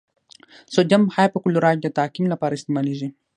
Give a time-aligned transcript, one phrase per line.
[0.73, 3.09] سوډیم هایپوکلورایټ د تعقیم لپاره استعمالیږي.